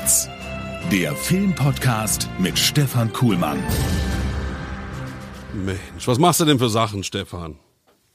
Logenplatz, 0.00 0.28
der 0.90 1.14
Filmpodcast 1.14 2.28
mit 2.38 2.58
Stefan 2.58 3.12
Kuhlmann. 3.12 3.62
Mensch, 5.52 6.06
was 6.06 6.18
machst 6.18 6.40
du 6.40 6.44
denn 6.44 6.58
für 6.58 6.70
Sachen, 6.70 7.04
Stefan? 7.04 7.58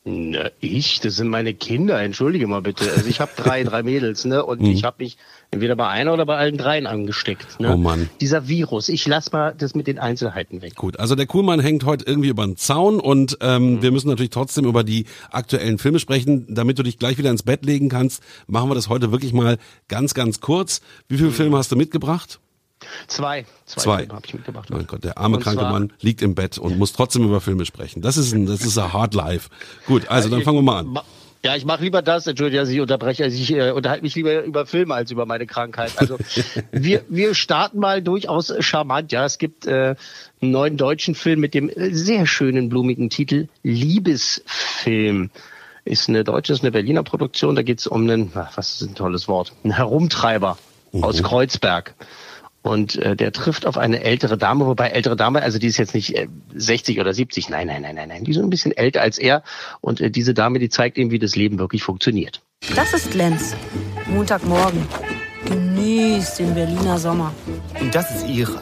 Na, 0.07 0.51
ich? 0.59 0.99
Das 0.99 1.15
sind 1.15 1.29
meine 1.29 1.55
Kinder, 1.55 1.99
entschuldige 1.99 2.45
mal 2.45 2.61
bitte. 2.61 2.91
Also 2.95 3.07
ich 3.09 3.19
habe 3.19 3.31
drei, 3.35 3.63
drei 3.63 3.81
Mädels, 3.81 4.23
ne? 4.23 4.45
Und 4.45 4.61
Mhm. 4.61 4.67
ich 4.69 4.83
habe 4.83 4.97
mich 5.03 5.17
entweder 5.49 5.75
bei 5.75 5.87
einer 5.87 6.13
oder 6.13 6.27
bei 6.27 6.37
allen 6.37 6.57
dreien 6.57 6.85
angesteckt. 6.85 7.59
Ne? 7.59 7.73
Oh 7.73 7.77
Mann. 7.77 8.07
Dieser 8.21 8.47
Virus, 8.47 8.87
ich 8.89 9.07
lass 9.07 9.31
mal 9.31 9.55
das 9.57 9.73
mit 9.73 9.87
den 9.87 9.97
Einzelheiten 9.97 10.61
weg. 10.61 10.75
Gut, 10.75 10.99
also 10.99 11.15
der 11.15 11.25
Kuhlmann 11.25 11.59
hängt 11.59 11.85
heute 11.85 12.05
irgendwie 12.05 12.29
über 12.29 12.45
den 12.45 12.55
Zaun 12.55 12.99
und 12.99 13.39
ähm, 13.41 13.81
wir 13.81 13.91
müssen 13.91 14.09
natürlich 14.09 14.29
trotzdem 14.29 14.65
über 14.65 14.83
die 14.83 15.05
aktuellen 15.31 15.79
Filme 15.79 15.97
sprechen. 15.97 16.45
Damit 16.49 16.77
du 16.77 16.83
dich 16.83 16.99
gleich 16.99 17.17
wieder 17.17 17.31
ins 17.31 17.41
Bett 17.41 17.65
legen 17.65 17.89
kannst, 17.89 18.21
machen 18.45 18.69
wir 18.69 18.75
das 18.75 18.89
heute 18.89 19.11
wirklich 19.11 19.33
mal 19.33 19.57
ganz, 19.87 20.13
ganz 20.13 20.39
kurz. 20.39 20.81
Wie 21.07 21.17
viele 21.17 21.31
Filme 21.31 21.57
hast 21.57 21.71
du 21.71 21.75
mitgebracht? 21.77 22.39
Zwei. 23.07 23.45
Zwei, 23.65 23.81
Zwei. 23.81 23.97
Filme 23.99 24.13
habe 24.13 24.25
ich 24.25 24.33
mitgebracht. 24.33 24.69
Mein 24.69 24.87
Gott, 24.87 25.03
der 25.03 25.17
arme 25.17 25.37
Und 25.37 25.43
kranke 25.43 25.63
Mann 25.63 25.93
liegt 26.01 26.21
im 26.21 26.35
Bett 26.35 26.57
und 26.57 26.77
muss 26.77 26.93
trotzdem 26.93 27.23
über 27.23 27.41
Filme 27.41 27.65
sprechen. 27.65 28.01
Das 28.01 28.17
ist 28.17 28.33
ein, 28.33 28.45
das 28.45 28.61
ist 28.61 28.77
ein 28.77 28.93
Hard 28.93 29.13
Life. 29.13 29.49
Gut, 29.87 30.07
also 30.09 30.29
dann 30.29 30.41
fangen 30.41 30.57
wir 30.57 30.63
mal 30.63 30.79
an. 30.79 30.99
Ja, 31.45 31.55
ich 31.55 31.63
mache 31.63 31.83
lieber 31.83 32.01
das, 32.01 32.25
Entschuldigung, 32.25 32.63
dass 32.63 32.73
ich 32.73 32.81
unterbreche. 32.81 33.23
Also 33.23 33.37
ich 33.37 33.53
äh, 33.53 33.69
unterhalte 33.69 34.01
mich 34.01 34.15
lieber 34.15 34.43
über 34.43 34.65
Filme 34.65 34.95
als 34.95 35.11
über 35.11 35.27
meine 35.27 35.45
Krankheit. 35.45 35.91
Also 35.97 36.17
wir, 36.71 37.03
wir 37.07 37.35
starten 37.35 37.77
mal 37.77 38.01
durchaus 38.01 38.51
charmant. 38.61 39.11
Ja, 39.11 39.25
es 39.25 39.37
gibt 39.37 39.67
äh, 39.67 39.93
einen 40.41 40.51
neuen 40.51 40.75
deutschen 40.75 41.13
Film 41.13 41.39
mit 41.41 41.53
dem 41.53 41.69
sehr 41.75 42.25
schönen, 42.25 42.69
blumigen 42.69 43.11
Titel 43.11 43.47
Liebesfilm. 43.61 45.29
Ist 45.83 46.09
eine 46.09 46.23
deutsche, 46.23 46.51
ist 46.51 46.63
eine 46.63 46.71
Berliner 46.71 47.03
Produktion. 47.03 47.55
Da 47.55 47.61
geht 47.61 47.77
es 47.77 47.85
um 47.85 48.09
einen, 48.09 48.31
ach, 48.33 48.57
was 48.57 48.81
ist 48.81 48.89
ein 48.89 48.95
tolles 48.95 49.27
Wort, 49.27 49.53
einen 49.63 49.73
Herumtreiber 49.73 50.57
aus 50.93 51.21
Kreuzberg. 51.21 51.93
Und 52.65 52.95
äh, 52.95 53.15
der 53.15 53.31
trifft 53.31 53.67
auf 53.67 53.77
eine 53.77 54.03
ältere 54.03 54.39
Dame, 54.39 54.65
wobei 54.65 54.87
ältere 54.87 55.15
Dame, 55.15 55.43
also 55.43 55.59
die 55.59 55.67
ist 55.67 55.77
jetzt 55.77 55.93
nicht 55.93 56.17
äh, 56.17 56.27
60 56.55 56.99
oder 56.99 57.13
70, 57.13 57.47
nein, 57.49 57.67
nein, 57.67 57.83
nein, 57.83 57.93
nein, 57.93 58.09
nein, 58.09 58.23
die 58.23 58.31
ist 58.31 58.37
so 58.37 58.43
ein 58.43 58.49
bisschen 58.49 58.71
älter 58.71 59.01
als 59.03 59.19
er. 59.19 59.43
Und 59.81 60.01
äh, 60.01 60.09
diese 60.09 60.33
Dame, 60.33 60.57
die 60.57 60.69
zeigt 60.69 60.97
ihm, 60.97 61.11
wie 61.11 61.19
das 61.19 61.35
Leben 61.35 61.59
wirklich 61.59 61.83
funktioniert. 61.83 62.41
Das 62.75 62.95
ist 62.95 63.13
Lenz. 63.13 63.55
Montagmorgen. 64.07 64.87
Genießt 65.45 66.39
den 66.39 66.55
Berliner 66.55 66.97
Sommer. 66.97 67.31
Und 67.79 67.93
das 67.93 68.09
ist 68.09 68.27
ihre. 68.27 68.59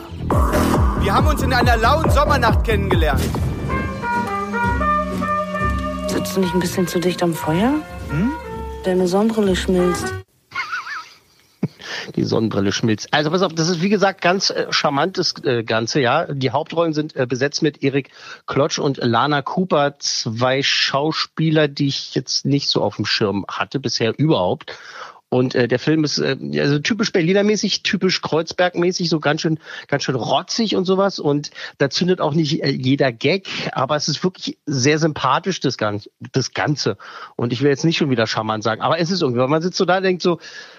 Wir 0.99 1.13
haben 1.13 1.27
uns 1.27 1.41
in 1.41 1.53
einer 1.53 1.77
lauen 1.77 2.11
Sommernacht 2.11 2.65
kennengelernt. 2.65 3.23
Sitzt 6.09 6.35
du 6.35 6.41
nicht 6.41 6.53
ein 6.53 6.59
bisschen 6.59 6.87
zu 6.87 6.99
dicht 6.99 7.23
am 7.23 7.33
Feuer? 7.33 7.75
Deine 8.83 9.07
Sonnenbrille 9.07 9.55
schmilzt. 9.55 10.13
Die 12.15 12.23
Sonnenbrille 12.23 12.71
schmilzt. 12.71 13.13
Also 13.13 13.31
pass 13.31 13.41
auf, 13.41 13.53
das 13.53 13.69
ist 13.69 13.81
wie 13.81 13.89
gesagt 13.89 14.21
ganz 14.21 14.49
äh, 14.49 14.67
charmantes 14.71 15.35
äh, 15.43 15.63
Ganze, 15.63 16.01
ja. 16.01 16.25
Die 16.25 16.51
Hauptrollen 16.51 16.93
sind 16.93 17.15
äh, 17.15 17.25
besetzt 17.25 17.61
mit 17.61 17.83
Erik 17.83 18.09
Klotsch 18.45 18.79
und 18.79 18.97
Lana 18.97 19.41
Cooper, 19.41 19.95
zwei 19.99 20.63
Schauspieler, 20.63 21.67
die 21.67 21.87
ich 21.87 22.15
jetzt 22.15 22.45
nicht 22.45 22.69
so 22.69 22.81
auf 22.81 22.97
dem 22.97 23.05
Schirm 23.05 23.45
hatte 23.47 23.79
bisher 23.79 24.17
überhaupt. 24.17 24.71
Und 25.33 25.55
äh, 25.55 25.67
der 25.67 25.79
Film 25.79 26.03
ist 26.03 26.19
äh, 26.19 26.37
also 26.59 26.77
typisch 26.77 27.11
Berliner-mäßig, 27.11 27.81
typisch 27.81 28.21
Kreuzberg-mäßig, 28.21 29.09
so 29.09 29.19
ganz 29.19 29.41
schön, 29.41 29.57
ganz 29.87 30.03
schön 30.03 30.13
rotzig 30.13 30.75
und 30.75 30.85
sowas. 30.85 31.17
Und 31.17 31.49
da 31.79 31.89
zündet 31.89 32.21
auch 32.21 32.35
nicht 32.35 32.63
äh, 32.63 32.69
jeder 32.69 33.11
Gag, 33.11 33.47
aber 33.71 33.95
es 33.95 34.07
ist 34.07 34.23
wirklich 34.23 34.59
sehr 34.67 34.99
sympathisch, 34.99 35.59
das 35.59 35.79
Ganze. 35.79 36.11
Das 36.33 36.53
Ganze. 36.53 36.97
Und 37.35 37.51
ich 37.51 37.63
will 37.63 37.69
jetzt 37.71 37.83
nicht 37.83 37.97
schon 37.97 38.11
wieder 38.11 38.27
charmant 38.27 38.63
sagen, 38.63 38.83
aber 38.83 38.99
es 38.99 39.09
ist 39.09 39.23
irgendwie, 39.23 39.41
weil 39.41 39.47
man 39.47 39.63
sitzt 39.63 39.77
so 39.77 39.85
da 39.85 39.97
und 39.97 40.03
denkt 40.03 40.21
so, 40.21 40.37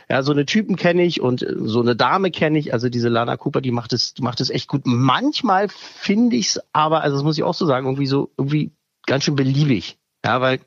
ja, 0.09 0.23
so 0.23 0.31
eine 0.31 0.47
Typen 0.47 0.77
kenne 0.77 1.03
ich 1.03 1.21
und 1.21 1.43
äh, 1.43 1.57
so 1.59 1.81
eine 1.81 1.97
Dame 1.97 2.31
kenne 2.31 2.57
ich. 2.57 2.73
Also 2.73 2.89
diese 2.89 3.09
Lana 3.09 3.37
Cooper, 3.37 3.61
die 3.61 3.73
macht 3.73 3.93
es, 3.93 4.15
macht 4.21 4.41
es 4.41 4.51
echt 4.51 4.69
gut. 4.69 4.83
Manchmal 4.85 5.67
finde 5.69 6.37
ich 6.37 6.51
es 6.51 6.61
aber, 6.73 7.03
also 7.03 7.17
das 7.17 7.25
muss 7.25 7.37
ich 7.37 7.43
auch 7.43 7.55
so 7.55 7.67
sagen, 7.67 7.87
irgendwie 7.87 8.07
so, 8.07 8.31
irgendwie 8.39 8.71
ganz 9.05 9.25
schön 9.25 9.35
beliebig. 9.35 9.99
Ja, 10.25 10.41
weil 10.41 10.61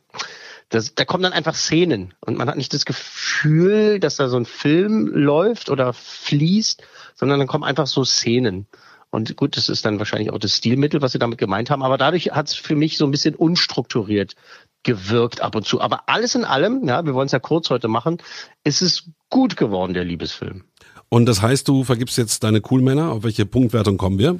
das, 0.69 0.95
da 0.95 1.05
kommen 1.05 1.23
dann 1.23 1.33
einfach 1.33 1.55
Szenen 1.55 2.13
und 2.19 2.38
man 2.38 2.50
hat 2.50 2.57
nicht 2.57 2.73
das 2.73 2.85
Gefühl, 2.85 4.00
dass 4.00 4.17
da 4.17 4.28
so 4.28 4.38
ein 4.38 4.45
Film 4.45 5.07
läuft 5.07 5.69
oder 5.69 5.94
fließt, 5.94 6.83
sondern 7.16 7.39
dann 7.39 7.47
kommen 7.47 7.63
einfach 7.63 7.88
so 7.88 8.03
Szenen. 8.03 8.67
Und 9.09 9.38
gut, 9.38 9.56
das 9.56 9.69
ist 9.69 9.85
dann 9.85 10.00
wahrscheinlich 10.00 10.31
auch 10.31 10.38
das 10.38 10.57
Stilmittel, 10.57 11.01
was 11.01 11.13
sie 11.13 11.19
damit 11.19 11.38
gemeint 11.38 11.69
haben. 11.69 11.81
Aber 11.81 11.97
dadurch 11.97 12.31
hat 12.31 12.47
es 12.47 12.56
für 12.56 12.75
mich 12.75 12.97
so 12.97 13.06
ein 13.06 13.11
bisschen 13.11 13.35
unstrukturiert 13.35 14.35
gewirkt 14.83 15.41
ab 15.41 15.56
und 15.56 15.66
zu. 15.66 15.79
Aber 15.81 16.07
alles 16.07 16.35
in 16.35 16.44
allem, 16.44 16.88
ja, 16.88 17.06
wir 17.06 17.13
wollen 17.13 17.27
es 17.27 17.31
ja 17.31 17.39
kurz 17.39 17.69
heute 17.69 17.88
machen, 17.88 18.17
ist 18.63 18.81
es 18.81 19.09
gut 19.29 19.56
geworden, 19.56 19.94
der 19.94 20.03
Liebesfilm. 20.03 20.66
Und 21.09 21.25
das 21.25 21.41
heißt, 21.41 21.67
du 21.67 21.85
vergibst 21.85 22.17
jetzt 22.17 22.44
deine 22.44 22.59
Coolmänner. 22.59 23.11
Auf 23.11 23.23
welche 23.23 23.45
Punktwertung 23.45 23.97
kommen 23.97 24.19
wir? 24.19 24.39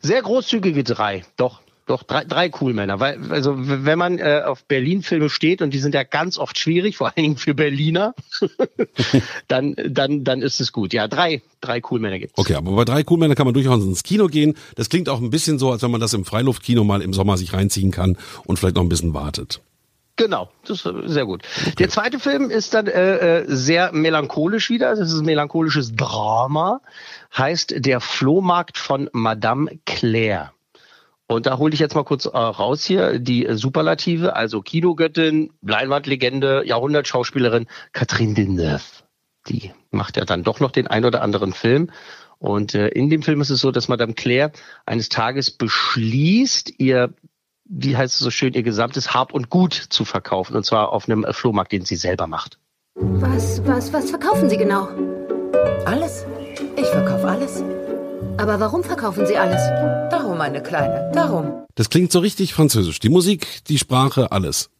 Sehr 0.00 0.22
großzügige 0.22 0.84
drei, 0.84 1.24
doch. 1.36 1.60
Doch, 1.86 2.02
drei, 2.02 2.24
drei 2.24 2.50
cool 2.60 2.74
Männer. 2.74 2.98
Weil, 2.98 3.30
also 3.30 3.54
wenn 3.56 3.98
man 3.98 4.18
äh, 4.18 4.42
auf 4.44 4.64
Berlin-Filme 4.64 5.30
steht, 5.30 5.62
und 5.62 5.72
die 5.72 5.78
sind 5.78 5.94
ja 5.94 6.02
ganz 6.02 6.36
oft 6.36 6.58
schwierig, 6.58 6.96
vor 6.96 7.06
allen 7.06 7.22
Dingen 7.22 7.36
für 7.36 7.54
Berliner, 7.54 8.12
dann, 9.48 9.76
dann, 9.88 10.24
dann 10.24 10.42
ist 10.42 10.60
es 10.60 10.72
gut. 10.72 10.92
Ja, 10.92 11.06
drei, 11.06 11.42
drei 11.60 11.80
cool 11.90 12.00
Männer 12.00 12.18
gibt's. 12.18 12.36
Okay, 12.36 12.54
aber 12.54 12.72
bei 12.72 12.84
drei 12.84 13.04
Coolmänner 13.04 13.36
kann 13.36 13.46
man 13.46 13.54
durchaus 13.54 13.84
ins 13.84 14.02
Kino 14.02 14.26
gehen. 14.26 14.56
Das 14.74 14.88
klingt 14.88 15.08
auch 15.08 15.20
ein 15.20 15.30
bisschen 15.30 15.60
so, 15.60 15.70
als 15.70 15.82
wenn 15.82 15.92
man 15.92 16.00
das 16.00 16.12
im 16.12 16.24
Freiluftkino 16.24 16.82
mal 16.82 17.02
im 17.02 17.14
Sommer 17.14 17.38
sich 17.38 17.52
reinziehen 17.52 17.92
kann 17.92 18.16
und 18.44 18.58
vielleicht 18.58 18.74
noch 18.74 18.82
ein 18.82 18.88
bisschen 18.88 19.14
wartet. 19.14 19.60
Genau, 20.16 20.50
das 20.66 20.84
ist 20.84 20.92
sehr 21.12 21.26
gut. 21.26 21.42
Der 21.78 21.90
zweite 21.90 22.18
Film 22.18 22.50
ist 22.50 22.72
dann 22.72 22.86
äh, 22.86 23.40
äh, 23.40 23.44
sehr 23.48 23.92
melancholisch 23.92 24.70
wieder. 24.70 24.96
Das 24.96 25.12
ist 25.12 25.20
ein 25.20 25.26
melancholisches 25.26 25.94
Drama. 25.94 26.80
Heißt 27.36 27.74
Der 27.76 28.00
Flohmarkt 28.00 28.78
von 28.78 29.10
Madame 29.12 29.78
Claire. 29.84 30.52
Und 31.28 31.46
da 31.46 31.58
hole 31.58 31.74
ich 31.74 31.80
jetzt 31.80 31.94
mal 31.94 32.04
kurz 32.04 32.26
äh, 32.26 32.36
raus 32.36 32.84
hier 32.84 33.18
die 33.18 33.46
Superlative, 33.50 34.36
also 34.36 34.62
Kinogöttin, 34.62 35.50
Leinwandlegende, 35.60 36.62
Jahrhundertschauspielerin 36.64 37.66
Catherine 37.92 38.34
Deneuve. 38.34 38.84
Die 39.48 39.72
macht 39.90 40.16
ja 40.16 40.24
dann 40.24 40.44
doch 40.44 40.60
noch 40.60 40.70
den 40.70 40.86
ein 40.86 41.04
oder 41.04 41.22
anderen 41.22 41.52
Film. 41.52 41.90
Und 42.38 42.74
äh, 42.74 42.88
in 42.88 43.10
dem 43.10 43.22
Film 43.22 43.40
ist 43.40 43.50
es 43.50 43.60
so, 43.60 43.72
dass 43.72 43.88
Madame 43.88 44.14
Claire 44.14 44.52
eines 44.84 45.08
Tages 45.08 45.50
beschließt, 45.50 46.74
ihr 46.78 47.14
wie 47.68 47.96
heißt 47.96 48.14
es 48.14 48.20
so 48.20 48.30
schön, 48.30 48.54
ihr 48.54 48.62
gesamtes 48.62 49.12
Hab 49.12 49.34
und 49.34 49.50
Gut 49.50 49.74
zu 49.74 50.04
verkaufen. 50.04 50.56
Und 50.56 50.64
zwar 50.64 50.92
auf 50.92 51.08
einem 51.08 51.26
Flohmarkt, 51.30 51.72
den 51.72 51.84
sie 51.84 51.96
selber 51.96 52.26
macht. 52.26 52.58
Was, 52.94 53.66
was, 53.66 53.92
was 53.92 54.10
verkaufen 54.10 54.48
Sie 54.48 54.56
genau? 54.56 54.88
Alles? 55.84 56.24
Ich 56.76 56.86
verkaufe 56.86 57.28
alles. 57.28 57.62
Aber 58.38 58.60
warum 58.60 58.84
verkaufen 58.84 59.26
Sie 59.26 59.36
alles? 59.36 59.60
Darum, 60.10 60.38
meine 60.38 60.62
Kleine, 60.62 61.10
darum. 61.12 61.64
Das 61.74 61.90
klingt 61.90 62.12
so 62.12 62.20
richtig 62.20 62.54
französisch. 62.54 63.00
Die 63.00 63.08
Musik, 63.08 63.64
die 63.68 63.78
Sprache, 63.78 64.30
alles. 64.32 64.70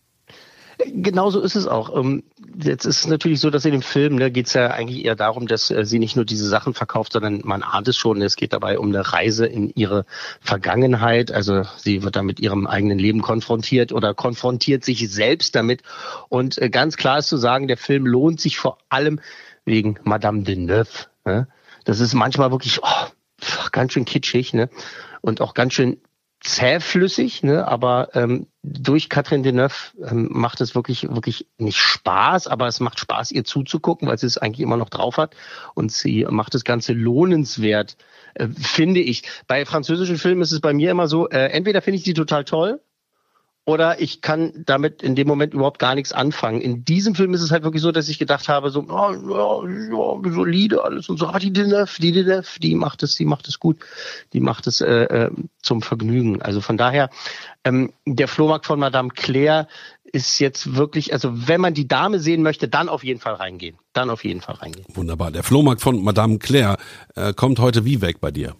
Genauso 0.92 1.40
ist 1.40 1.56
es 1.56 1.66
auch. 1.66 1.96
Ähm, 1.96 2.22
Jetzt 2.62 2.86
ist 2.86 3.00
es 3.00 3.06
natürlich 3.06 3.40
so, 3.40 3.50
dass 3.50 3.66
in 3.66 3.72
dem 3.72 3.82
Film 3.82 4.16
ne, 4.16 4.30
geht 4.30 4.46
es 4.46 4.54
ja 4.54 4.68
eigentlich 4.68 5.04
eher 5.04 5.14
darum, 5.14 5.46
dass 5.46 5.70
äh, 5.70 5.84
sie 5.84 5.98
nicht 5.98 6.16
nur 6.16 6.24
diese 6.24 6.48
Sachen 6.48 6.72
verkauft, 6.72 7.12
sondern 7.12 7.42
man 7.44 7.62
ahnt 7.62 7.86
es 7.88 7.98
schon, 7.98 8.22
es 8.22 8.36
geht 8.36 8.54
dabei 8.54 8.78
um 8.78 8.88
eine 8.88 9.12
Reise 9.12 9.46
in 9.46 9.70
ihre 9.74 10.06
Vergangenheit. 10.40 11.30
Also 11.30 11.64
sie 11.76 12.02
wird 12.02 12.16
da 12.16 12.22
mit 12.22 12.40
ihrem 12.40 12.66
eigenen 12.66 12.98
Leben 12.98 13.20
konfrontiert 13.20 13.92
oder 13.92 14.14
konfrontiert 14.14 14.84
sich 14.84 15.10
selbst 15.10 15.54
damit. 15.54 15.82
Und 16.30 16.56
äh, 16.56 16.70
ganz 16.70 16.96
klar 16.96 17.18
ist 17.18 17.28
zu 17.28 17.36
sagen, 17.36 17.68
der 17.68 17.76
Film 17.76 18.06
lohnt 18.06 18.40
sich 18.40 18.56
vor 18.56 18.78
allem 18.88 19.20
wegen 19.66 19.98
Madame 20.04 20.42
Deneuve. 20.42 21.06
Ne? 21.26 21.48
Das 21.84 22.00
ist 22.00 22.14
manchmal 22.14 22.52
wirklich 22.52 22.80
oh, 22.82 23.06
ganz 23.72 23.92
schön 23.92 24.04
kitschig 24.04 24.52
ne? 24.54 24.68
und 25.20 25.40
auch 25.40 25.54
ganz 25.54 25.74
schön 25.74 25.98
zähflüssig, 26.40 27.42
ne? 27.42 27.66
aber 27.66 28.10
ähm, 28.14 28.46
durch 28.62 29.08
Catherine 29.08 29.42
Deneuve 29.42 29.74
ähm, 30.02 30.28
macht 30.30 30.60
es 30.60 30.74
wirklich 30.74 31.08
wirklich 31.08 31.48
nicht 31.58 31.78
Spaß, 31.78 32.46
aber 32.46 32.66
es 32.66 32.78
macht 32.80 33.00
Spaß, 33.00 33.30
ihr 33.30 33.44
zuzugucken, 33.44 34.06
weil 34.06 34.18
sie 34.18 34.26
es 34.26 34.38
eigentlich 34.38 34.60
immer 34.60 34.76
noch 34.76 34.90
drauf 34.90 35.16
hat 35.16 35.34
und 35.74 35.90
sie 35.90 36.26
macht 36.28 36.54
das 36.54 36.64
Ganze 36.64 36.92
lohnenswert, 36.92 37.96
äh, 38.34 38.48
finde 38.48 39.00
ich. 39.00 39.22
Bei 39.46 39.64
französischen 39.64 40.18
Filmen 40.18 40.42
ist 40.42 40.52
es 40.52 40.60
bei 40.60 40.72
mir 40.72 40.90
immer 40.90 41.08
so, 41.08 41.28
äh, 41.28 41.48
entweder 41.48 41.82
finde 41.82 41.98
ich 41.98 42.04
die 42.04 42.14
total 42.14 42.44
toll 42.44 42.80
oder 43.66 44.00
ich 44.00 44.20
kann 44.20 44.52
damit 44.64 45.02
in 45.02 45.16
dem 45.16 45.26
Moment 45.26 45.52
überhaupt 45.52 45.80
gar 45.80 45.96
nichts 45.96 46.12
anfangen. 46.12 46.60
In 46.60 46.84
diesem 46.84 47.16
Film 47.16 47.34
ist 47.34 47.42
es 47.42 47.50
halt 47.50 47.64
wirklich 47.64 47.82
so, 47.82 47.90
dass 47.90 48.08
ich 48.08 48.16
gedacht 48.16 48.48
habe, 48.48 48.70
so, 48.70 48.86
oh, 48.88 49.12
ja, 49.12 50.22
ja, 50.24 50.32
solide 50.32 50.84
alles 50.84 51.08
und 51.08 51.18
so, 51.18 51.26
ah, 51.26 51.40
die 51.40 51.52
Deneuve, 51.52 52.00
die 52.00 52.12
Deneuve, 52.12 52.60
die 52.60 52.76
macht 52.76 53.02
es, 53.02 53.16
die 53.16 53.24
macht 53.24 53.48
es 53.48 53.58
gut, 53.58 53.78
die 54.32 54.38
macht 54.38 54.68
es 54.68 54.80
äh, 54.80 55.02
äh, 55.04 55.30
zum 55.60 55.82
Vergnügen. 55.82 56.40
Also 56.42 56.60
von 56.60 56.76
daher, 56.76 57.10
ähm, 57.64 57.92
der 58.06 58.28
Flohmarkt 58.28 58.66
von 58.66 58.78
Madame 58.78 59.08
Claire 59.08 59.66
ist 60.04 60.38
jetzt 60.38 60.76
wirklich, 60.76 61.12
also 61.12 61.48
wenn 61.48 61.60
man 61.60 61.74
die 61.74 61.88
Dame 61.88 62.20
sehen 62.20 62.42
möchte, 62.42 62.68
dann 62.68 62.88
auf 62.88 63.02
jeden 63.02 63.18
Fall 63.18 63.34
reingehen. 63.34 63.76
Dann 63.92 64.10
auf 64.10 64.22
jeden 64.24 64.42
Fall 64.42 64.54
reingehen. 64.54 64.86
Wunderbar. 64.94 65.32
Der 65.32 65.42
Flohmarkt 65.42 65.80
von 65.80 66.04
Madame 66.04 66.38
Claire 66.38 66.76
äh, 67.16 67.32
kommt 67.34 67.58
heute 67.58 67.84
wie 67.84 68.00
weg 68.00 68.20
bei 68.20 68.30
dir? 68.30 68.54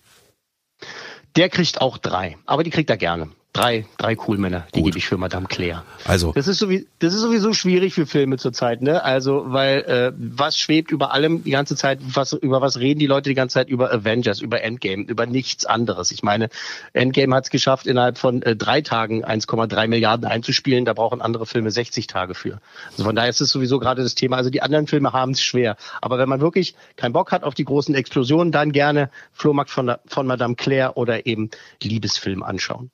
Der 1.37 1.49
kriegt 1.49 1.81
auch 1.81 1.97
drei, 1.97 2.37
aber 2.45 2.65
die 2.65 2.71
kriegt 2.71 2.91
er 2.91 2.97
gerne 2.97 3.31
drei, 3.57 3.87
drei 3.97 4.15
Coolmänner, 4.17 4.67
die 4.75 4.83
gebe 4.83 4.99
ich 4.99 5.07
für 5.07 5.17
Madame 5.17 5.47
Claire. 5.47 5.83
Also. 6.05 6.33
Das 6.33 6.47
ist, 6.47 6.59
sowieso, 6.59 6.85
das 6.99 7.15
ist 7.15 7.21
sowieso 7.21 7.55
schwierig 7.55 7.95
für 7.95 8.07
Filme 8.07 8.37
zurzeit, 8.37 8.83
ne? 8.83 9.03
Also, 9.03 9.45
weil 9.47 9.81
äh, 9.83 10.13
was 10.17 10.59
schwebt 10.59 10.91
über 10.91 11.13
allem 11.13 11.43
die 11.43 11.51
ganze 11.51 11.75
Zeit, 11.75 11.99
was, 12.03 12.35
über 12.35 12.61
was 12.61 12.79
reden 12.79 13.01
die 13.01 13.07
Leute 13.07 13.31
die 13.31 13.35
ganze 13.35 13.55
Zeit? 13.55 13.69
Über 13.69 13.93
Avengers, 13.93 14.41
über 14.41 14.63
Endgame, 14.63 15.05
über 15.05 15.27
nichts 15.27 15.65
anderes. 15.65 16.11
Ich 16.11 16.23
meine, 16.23 16.49
Endgame 16.93 17.35
hat 17.35 17.45
es 17.45 17.51
geschafft, 17.51 17.87
innerhalb 17.87 18.19
von 18.19 18.43
äh, 18.43 18.57
drei 18.57 18.83
Tagen 18.83 19.25
1,3 19.25 19.89
Milliarden 19.89 20.27
einzuspielen. 20.27 20.85
Da 20.85 20.93
brauchen 20.93 21.23
andere 21.23 21.47
Filme 21.47 21.71
60 21.71 22.07
Tage 22.07 22.35
für. 22.35 22.61
Also 22.91 23.05
von 23.05 23.17
daher 23.17 23.31
ist 23.31 23.41
es 23.41 23.51
sowieso 23.51 23.79
gerade 23.79 24.03
das 24.03 24.15
Thema. 24.15 24.37
Also 24.37 24.51
die 24.51 24.61
anderen 24.61 24.87
Filme 24.87 25.13
haben 25.13 25.33
es 25.33 25.43
schwer. 25.43 25.77
Aber 26.03 26.19
wenn 26.19 26.29
man 26.29 26.41
wirklich 26.41 26.75
keinen 26.97 27.13
Bock 27.13 27.33
hat 27.33 27.43
auf 27.43 27.55
die 27.55 27.65
großen 27.65 27.95
Explosionen, 27.95 28.53
dann 28.53 28.73
gerne 28.73 29.11
Flohmarkt 29.33 29.71
von, 29.71 29.95
von 30.07 30.27
Madame 30.27 30.57
Claire 30.57 30.97
oder 30.97 31.27
eben 31.27 31.51
Liebesfilm 31.83 32.43
anschauen. 32.43 32.91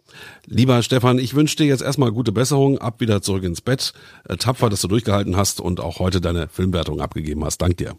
Lieber 0.55 0.83
Stefan, 0.83 1.19
ich 1.19 1.33
wünsche 1.33 1.57
dir 1.57 1.65
jetzt 1.65 1.81
erstmal 1.81 2.13
gute 2.13 2.31
Besserung, 2.31 2.77
ab 2.77 3.01
wieder 3.01 3.23
zurück 3.23 3.43
ins 3.43 3.63
Bett. 3.63 3.95
Äh, 4.29 4.37
tapfer, 4.37 4.69
dass 4.69 4.83
du 4.83 4.89
durchgehalten 4.89 5.35
hast 5.35 5.63
und 5.63 5.81
auch 5.81 5.99
heute 5.99 6.21
deine 6.21 6.47
Filmwertung 6.49 7.01
abgegeben 7.01 7.43
hast. 7.43 7.57
Dank 7.63 7.79
dir. 7.79 7.97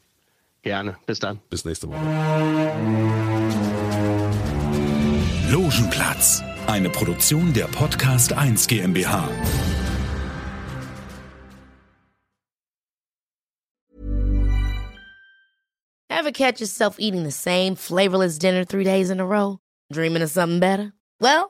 Gerne. 0.61 0.95
Bis 1.07 1.17
dann. 1.17 1.39
Bis 1.49 1.65
nächste 1.65 1.89
Woche. 1.89 1.97
Logenplatz, 5.49 6.43
eine 6.67 6.91
Produktion 6.91 7.53
der 7.53 7.65
Podcast 7.65 8.33
1 8.33 8.67
GmbH. 8.67 9.27
Ever 16.07 16.31
catch 16.31 16.59
yourself 16.59 16.99
eating 16.99 17.23
the 17.23 17.31
same 17.31 17.75
flavorless 17.75 18.37
dinner 18.37 18.63
three 18.63 18.83
days 18.83 19.09
in 19.09 19.19
a 19.19 19.25
row? 19.25 19.57
Dreaming 19.91 20.21
of 20.21 20.29
something 20.29 20.59
better? 20.59 20.93
Well, 21.19 21.49